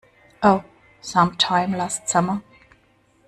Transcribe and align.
Oh, 0.41 0.63
some 0.99 1.35
time 1.37 1.73
last 1.73 2.09
summer. 2.09 2.41